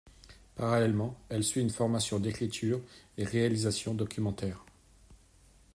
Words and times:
Parallèlement, 0.55 1.15
elle 1.29 1.43
suit 1.43 1.61
une 1.61 1.69
formation 1.69 2.19
d’écriture 2.19 2.81
et 3.19 3.23
réalisation 3.23 3.93
documentaire. 3.93 4.65